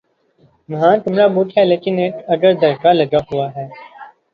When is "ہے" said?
1.57-1.63, 3.55-3.67